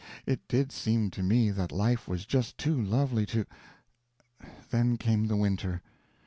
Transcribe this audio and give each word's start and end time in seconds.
It 0.25 0.47
did 0.47 0.71
seem 0.71 1.11
to 1.11 1.21
me 1.21 1.51
that 1.51 1.71
life 1.71 2.07
was 2.07 2.25
just 2.25 2.57
too 2.57 2.75
lovely 2.81 3.23
to 3.27 3.45
Then 4.71 4.97
came 4.97 5.27
the 5.27 5.37
winter. 5.37 5.83